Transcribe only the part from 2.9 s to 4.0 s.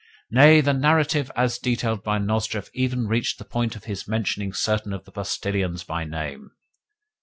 reached the point of